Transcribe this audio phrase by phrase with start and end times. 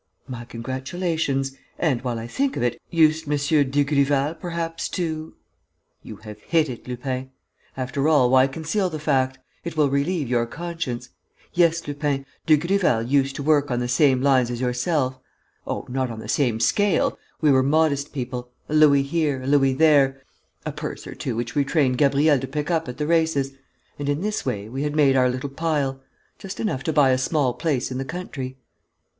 [0.27, 1.55] "My congratulations.
[1.77, 3.37] And, while I think of it, used M.
[3.69, 5.35] Dugrival perhaps to...?"
[6.01, 7.29] "You have hit it, Lupin.
[7.77, 9.37] After all, why conceal the fact?
[9.63, 11.09] It will relieve your conscience.
[11.53, 15.19] Yes, Lupin, Dugrival used to work on the same lines as yourself.
[15.67, 17.19] Oh, not on the same scale!...
[17.39, 20.23] We were modest people: a louis here, a louis there...
[20.65, 23.51] a purse or two which we trained Gabriel to pick up at the races....
[23.99, 26.01] And, in this way, we had made our little pile...
[26.39, 28.57] just enough to buy a small place in the country."